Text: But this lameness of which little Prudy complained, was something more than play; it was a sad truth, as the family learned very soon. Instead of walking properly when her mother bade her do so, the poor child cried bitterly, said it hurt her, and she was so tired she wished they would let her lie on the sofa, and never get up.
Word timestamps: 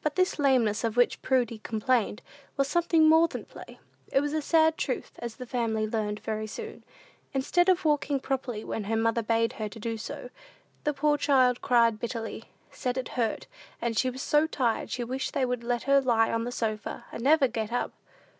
But 0.00 0.14
this 0.14 0.38
lameness 0.38 0.84
of 0.84 0.96
which 0.96 1.16
little 1.16 1.26
Prudy 1.38 1.58
complained, 1.58 2.22
was 2.56 2.68
something 2.68 3.08
more 3.08 3.26
than 3.26 3.46
play; 3.46 3.80
it 4.12 4.20
was 4.20 4.32
a 4.32 4.40
sad 4.40 4.78
truth, 4.78 5.14
as 5.18 5.34
the 5.34 5.44
family 5.44 5.88
learned 5.88 6.20
very 6.20 6.46
soon. 6.46 6.84
Instead 7.34 7.68
of 7.68 7.84
walking 7.84 8.20
properly 8.20 8.62
when 8.62 8.84
her 8.84 8.94
mother 8.96 9.22
bade 9.24 9.54
her 9.54 9.68
do 9.68 9.96
so, 9.98 10.30
the 10.84 10.94
poor 10.94 11.18
child 11.18 11.62
cried 11.62 11.98
bitterly, 11.98 12.44
said 12.70 12.96
it 12.96 13.08
hurt 13.18 13.46
her, 13.46 13.52
and 13.82 13.98
she 13.98 14.08
was 14.08 14.22
so 14.22 14.46
tired 14.46 14.88
she 14.88 15.02
wished 15.02 15.34
they 15.34 15.44
would 15.44 15.64
let 15.64 15.82
her 15.82 16.00
lie 16.00 16.30
on 16.32 16.44
the 16.44 16.52
sofa, 16.52 17.04
and 17.10 17.24
never 17.24 17.48
get 17.48 17.72
up. 17.72 17.90